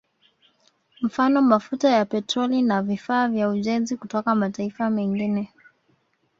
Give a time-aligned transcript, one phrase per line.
[1.01, 5.53] Mfano mafuta ya Petroli na vifaa vya ujenzi kutoka mataifa mengine